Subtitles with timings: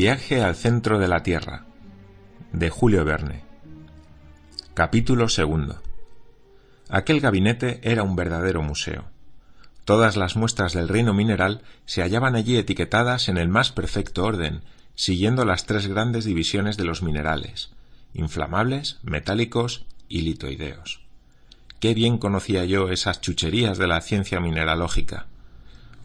[0.00, 1.66] Viaje al centro de la Tierra
[2.54, 3.42] de Julio Verne
[4.72, 5.82] Capítulo segundo
[6.88, 9.04] Aquel gabinete era un verdadero museo.
[9.84, 14.62] Todas las muestras del reino mineral se hallaban allí etiquetadas en el más perfecto orden,
[14.94, 17.68] siguiendo las tres grandes divisiones de los minerales
[18.14, 21.02] inflamables, metálicos y litoideos.
[21.78, 25.26] Qué bien conocía yo esas chucherías de la ciencia mineralógica.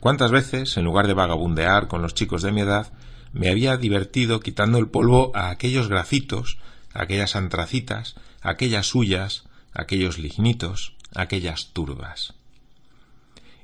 [0.02, 2.92] Cuántas veces, en lugar de vagabundear con los chicos de mi edad,
[3.36, 6.58] me había divertido quitando el polvo a aquellos grafitos,
[6.94, 9.44] aquellas antracitas, aquellas suyas,
[9.74, 12.34] aquellos lignitos, aquellas turbas.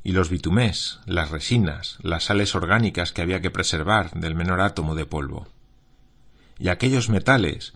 [0.04, 4.94] Y los bitumés, las resinas, las sales orgánicas que había que preservar del menor átomo
[4.94, 5.48] de polvo.
[6.60, 7.72] Y aquellos metales,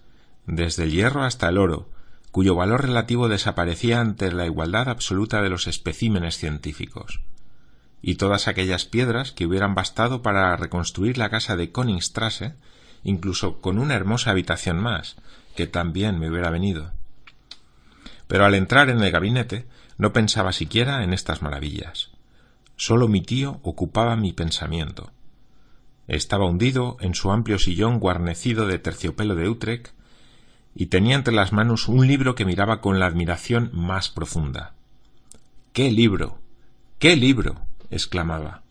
[0.48, 1.88] desde el hierro hasta el oro,
[2.31, 7.22] cuyo valor relativo desaparecía ante la igualdad absoluta de los especímenes científicos
[8.02, 12.54] y todas aquellas piedras que hubieran bastado para reconstruir la casa de Koningstrasse,
[13.04, 15.16] incluso con una hermosa habitación más,
[15.56, 16.92] que también me hubiera venido.
[18.28, 22.10] Pero al entrar en el gabinete no pensaba siquiera en estas maravillas.
[22.76, 25.12] Sólo mi tío ocupaba mi pensamiento.
[26.08, 29.88] Estaba hundido en su amplio sillón guarnecido de terciopelo de Utrecht
[30.76, 34.73] y tenía entre las manos un libro que miraba con la admiración más profunda.
[35.72, 36.40] ¡Qué libro!
[37.00, 37.62] ¡Qué libro!
[37.91, 38.61] Exclamaba.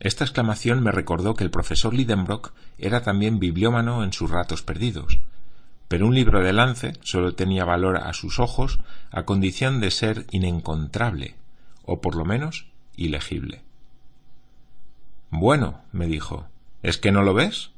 [0.00, 5.18] Esta exclamación me recordó que el profesor Lidenbrock era también bibliómano en sus ratos perdidos,
[5.88, 8.78] pero un libro de lance solo tenía valor a sus ojos
[9.10, 11.34] a condición de ser inencontrable,
[11.84, 13.62] o por lo menos ilegible.
[15.30, 16.46] Bueno, me dijo,
[16.82, 17.70] ¿es que no lo ves?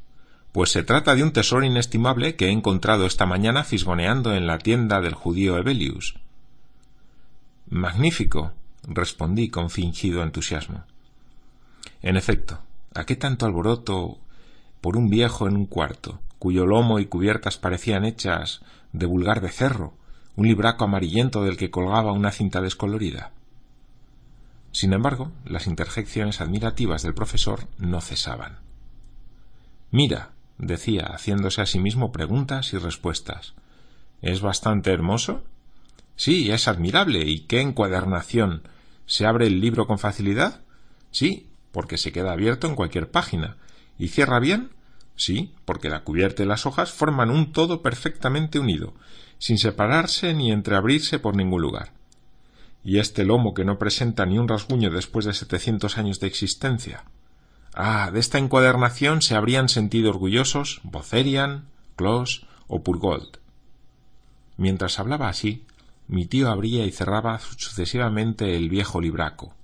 [0.52, 4.58] Pues se trata de un tesoro inestimable que he encontrado esta mañana fisgoneando en la
[4.58, 6.16] tienda del judío Ebelius.
[7.69, 8.52] Magnífico,
[8.84, 10.84] respondí con fingido entusiasmo.
[12.02, 12.60] En efecto,
[12.94, 14.18] ¿a qué tanto alboroto
[14.80, 19.94] por un viejo en un cuarto, cuyo lomo y cubiertas parecían hechas de vulgar becerro,
[20.36, 23.32] un libraco amarillento del que colgaba una cinta descolorida?
[24.72, 28.58] Sin embargo, las interjecciones admirativas del profesor no cesaban.
[29.90, 33.54] Mira, decía, haciéndose a sí mismo preguntas y respuestas.
[34.22, 35.42] ¿Es bastante hermoso?
[36.16, 37.21] Sí, es admirable.
[37.21, 38.62] ¿Y qué encuadernación?
[39.06, 40.60] ¿Se abre el libro con facilidad?
[41.10, 43.56] Sí, porque se queda abierto en cualquier página.
[43.98, 44.70] ¿Y cierra bien?
[45.16, 48.94] Sí, porque la cubierta y las hojas forman un todo perfectamente unido,
[49.38, 51.93] sin separarse ni entreabrirse por ningún lugar.
[52.82, 57.04] ¿Y este lomo que no presenta ni un rasguño después de setecientos años de existencia?
[57.75, 61.66] Ah, de esta encuadernación se habrían sentido orgullosos Bocerian,
[61.97, 63.38] Clos o Purgold.
[64.56, 65.65] Mientras hablaba así,
[66.10, 69.54] mi tío abría y cerraba sucesivamente el viejo libraco.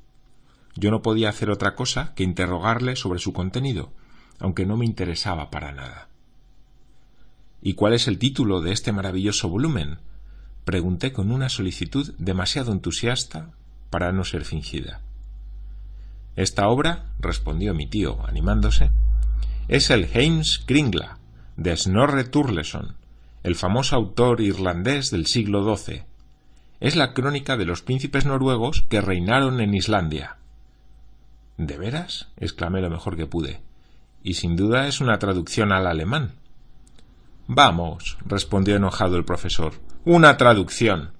[0.77, 3.91] Yo no podía hacer otra cosa que interrogarle sobre su contenido,
[4.39, 6.09] aunque no me interesaba para nada.
[7.62, 9.99] ¿Y cuál es el título de este maravilloso volumen?
[10.65, 13.51] pregunté con una solicitud demasiado entusiasta
[13.91, 15.01] para no ser fingida.
[16.37, 18.93] Esta obra, respondió mi tío, animándose,
[19.67, 21.19] es el Heims Kringla,
[21.56, 22.95] de Snorre Turleson,
[23.43, 26.05] el famoso autor irlandés del siglo XII,
[26.81, 30.37] es la crónica de los príncipes noruegos que reinaron en Islandia.
[31.56, 32.28] ¿De veras?
[32.37, 33.60] exclamé lo mejor que pude.
[34.22, 36.32] Y sin duda es una traducción al alemán.
[37.47, 39.75] Vamos, respondió enojado el profesor.
[40.04, 41.12] Una traducción.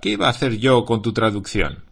[0.00, 1.84] ¿Qué iba a hacer yo con tu traducción?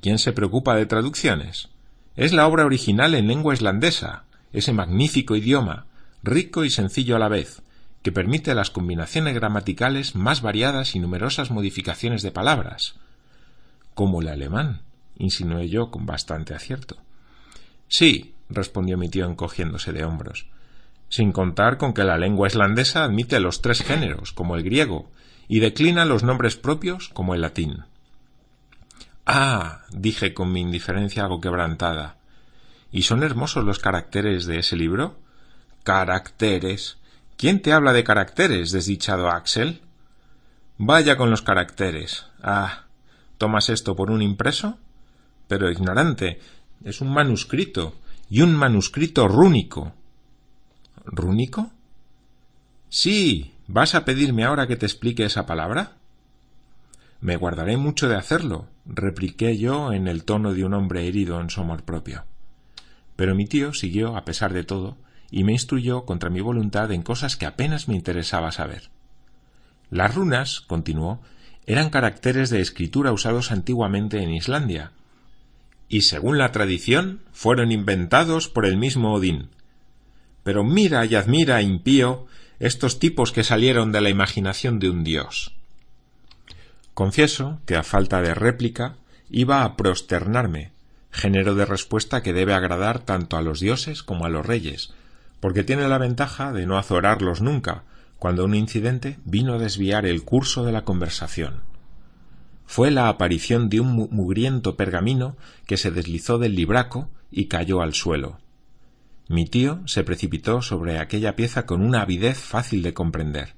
[0.00, 1.70] ¿Quién se preocupa de traducciones?
[2.16, 5.86] Es la obra original en lengua islandesa, ese magnífico idioma,
[6.22, 7.62] rico y sencillo a la vez,
[8.04, 12.96] que permite las combinaciones gramaticales más variadas y numerosas modificaciones de palabras.
[13.94, 14.82] Como el alemán,
[15.16, 16.98] insinué yo con bastante acierto.
[17.88, 20.48] Sí, respondió mi tío encogiéndose de hombros,
[21.08, 25.10] sin contar con que la lengua islandesa admite los tres géneros, como el griego,
[25.48, 27.84] y declina los nombres propios, como el latín.
[29.24, 32.18] Ah, dije con mi indiferencia algo quebrantada.
[32.92, 35.16] ¿Y son hermosos los caracteres de ese libro?
[35.84, 36.98] Caracteres.
[37.36, 39.82] ¿Quién te habla de caracteres, desdichado Axel?
[40.78, 42.26] Vaya con los caracteres.
[42.42, 42.84] Ah.
[43.38, 44.78] ¿Tomas esto por un impreso?
[45.48, 46.40] Pero ignorante.
[46.84, 47.94] Es un manuscrito.
[48.30, 49.92] Y un manuscrito rúnico.
[51.04, 51.70] ¿Rúnico?
[52.88, 53.54] Sí.
[53.66, 55.92] ¿Vas a pedirme ahora que te explique esa palabra?
[57.24, 61.48] Me guardaré mucho de hacerlo, repliqué yo en el tono de un hombre herido en
[61.48, 62.26] su amor propio.
[63.16, 64.98] Pero mi tío siguió, a pesar de todo,
[65.36, 68.90] y me instruyó contra mi voluntad en cosas que apenas me interesaba saber.
[69.90, 71.22] Las runas, continuó,
[71.66, 74.92] eran caracteres de escritura usados antiguamente en Islandia,
[75.88, 79.48] y según la tradición fueron inventados por el mismo Odín.
[80.44, 82.28] Pero mira y admira, impío,
[82.60, 85.52] estos tipos que salieron de la imaginación de un dios.
[86.94, 88.98] Confieso que, a falta de réplica,
[89.30, 90.70] iba a prosternarme,
[91.10, 94.94] género de respuesta que debe agradar tanto a los dioses como a los reyes,
[95.44, 97.84] porque tiene la ventaja de no azorarlos nunca,
[98.18, 101.60] cuando un incidente vino a desviar el curso de la conversación.
[102.64, 105.36] Fue la aparición de un mugriento pergamino
[105.66, 108.38] que se deslizó del libraco y cayó al suelo.
[109.28, 113.54] Mi tío se precipitó sobre aquella pieza con una avidez fácil de comprender.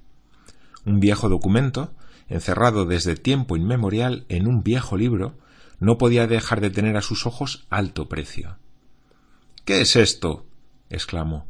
[0.84, 1.94] Un viejo documento,
[2.28, 5.38] encerrado desde tiempo inmemorial en un viejo libro,
[5.78, 8.58] no podía dejar de tener a sus ojos alto precio.
[9.64, 10.46] ¿Qué es esto?
[10.90, 11.46] exclamó,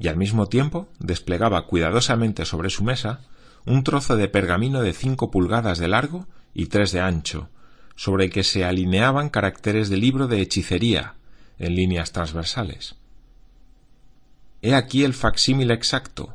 [0.00, 3.20] y al mismo tiempo desplegaba cuidadosamente sobre su mesa
[3.66, 7.50] un trozo de pergamino de cinco pulgadas de largo y tres de ancho,
[7.94, 11.14] sobre el que se alineaban caracteres de libro de hechicería
[11.58, 12.96] en líneas transversales.
[14.62, 16.34] He aquí el facsímil exacto.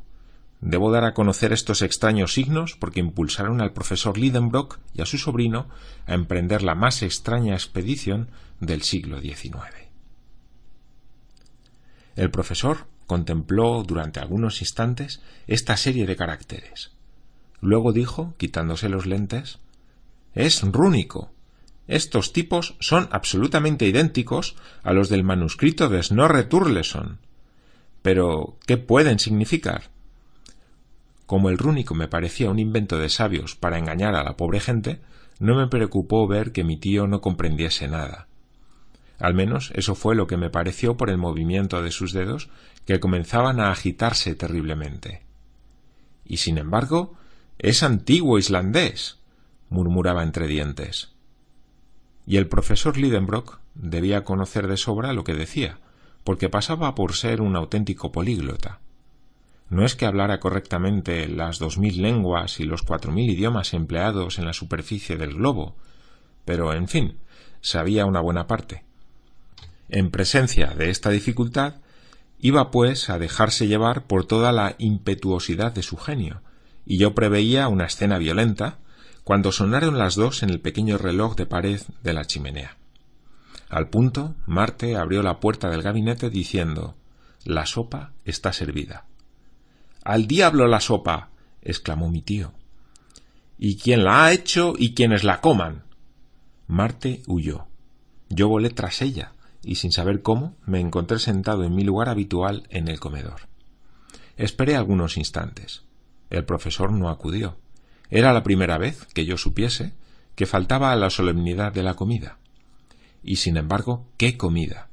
[0.61, 5.17] Debo dar a conocer estos extraños signos porque impulsaron al profesor Lidenbrock y a su
[5.17, 5.67] sobrino
[6.05, 8.29] a emprender la más extraña expedición
[8.59, 9.55] del siglo XIX.
[12.15, 16.91] El profesor contempló durante algunos instantes esta serie de caracteres.
[17.61, 19.59] Luego dijo, quitándose los lentes
[20.33, 21.31] Es rúnico.
[21.87, 27.19] Estos tipos son absolutamente idénticos a los del manuscrito de Snorre Turleson.
[28.01, 29.89] Pero, ¿qué pueden significar?
[31.25, 34.99] Como el rúnico me parecía un invento de sabios para engañar a la pobre gente,
[35.39, 38.27] no me preocupó ver que mi tío no comprendiese nada.
[39.19, 42.49] Al menos eso fue lo que me pareció por el movimiento de sus dedos,
[42.85, 45.23] que comenzaban a agitarse terriblemente.
[46.25, 47.13] Y sin embargo,
[47.57, 49.19] es antiguo islandés,
[49.69, 51.13] murmuraba entre dientes.
[52.27, 55.79] Y el profesor Lidenbrock debía conocer de sobra lo que decía,
[56.23, 58.79] porque pasaba por ser un auténtico políglota.
[59.69, 64.37] No es que hablara correctamente las dos mil lenguas y los cuatro mil idiomas empleados
[64.37, 65.75] en la superficie del globo,
[66.45, 67.17] pero, en fin,
[67.61, 68.84] sabía una buena parte.
[69.89, 71.75] En presencia de esta dificultad,
[72.39, 76.41] iba pues a dejarse llevar por toda la impetuosidad de su genio,
[76.85, 78.79] y yo preveía una escena violenta
[79.23, 82.77] cuando sonaron las dos en el pequeño reloj de pared de la chimenea.
[83.69, 86.95] Al punto, Marte abrió la puerta del gabinete diciendo
[87.43, 89.05] La sopa está servida.
[90.03, 91.29] Al diablo la sopa.
[91.63, 92.53] exclamó mi tío.
[93.57, 95.83] Y quién la ha hecho y quienes la coman.
[96.67, 97.65] Marte huyó.
[98.29, 99.33] Yo volé tras ella,
[99.65, 103.47] y sin saber cómo, me encontré sentado en mi lugar habitual en el comedor.
[104.37, 105.83] Esperé algunos instantes.
[106.29, 107.57] El profesor no acudió.
[108.09, 109.93] Era la primera vez que yo supiese
[110.35, 112.37] que faltaba a la solemnidad de la comida.
[113.23, 114.89] Y sin embargo, ¿qué comida?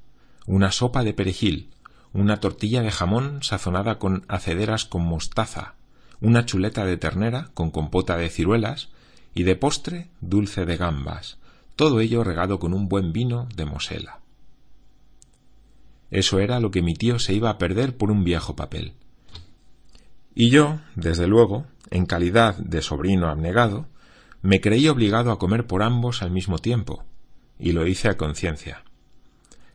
[0.46, 1.68] Una sopa de perejil,
[2.14, 5.74] una tortilla de jamón sazonada con acederas con mostaza,
[6.20, 8.88] una chuleta de ternera con compota de ciruelas
[9.34, 11.38] y de postre dulce de gambas,
[11.76, 14.21] todo ello regado con un buen vino de Mosela.
[16.12, 18.92] Eso era lo que mi tío se iba a perder por un viejo papel.
[20.34, 23.86] Y yo, desde luego, en calidad de sobrino abnegado,
[24.42, 27.06] me creí obligado a comer por ambos al mismo tiempo,
[27.58, 28.84] y lo hice a conciencia.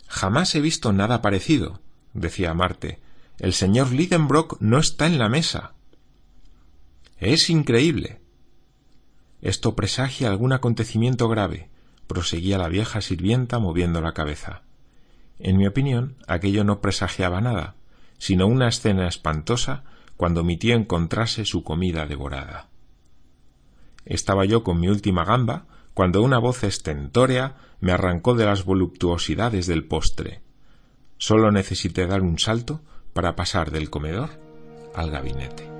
[0.07, 1.81] Jamás he visto nada parecido,
[2.13, 2.99] decía Marte.
[3.39, 5.73] El señor Lidenbrock no está en la mesa.
[7.17, 8.21] Es increíble.
[9.41, 11.71] Esto presagia algún acontecimiento grave,
[12.05, 14.66] proseguía la vieja sirvienta moviendo la cabeza.
[15.39, 17.75] En mi opinión, aquello no presagiaba nada,
[18.17, 19.83] sino una escena espantosa
[20.15, 22.69] cuando mi tío encontrase su comida devorada.
[24.05, 29.67] Estaba yo con mi última gamba cuando una voz estentórea me arrancó de las voluptuosidades
[29.67, 30.41] del postre.
[31.17, 32.81] Solo necesité dar un salto
[33.13, 34.29] para pasar del comedor
[34.95, 35.76] al gabinete.